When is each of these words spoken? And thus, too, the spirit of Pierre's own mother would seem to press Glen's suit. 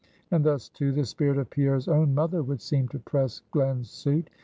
And 0.31 0.43
thus, 0.43 0.67
too, 0.67 0.91
the 0.91 1.05
spirit 1.05 1.37
of 1.37 1.51
Pierre's 1.51 1.87
own 1.87 2.15
mother 2.15 2.41
would 2.41 2.63
seem 2.63 2.87
to 2.87 2.97
press 2.97 3.43
Glen's 3.51 3.91
suit. 3.91 4.31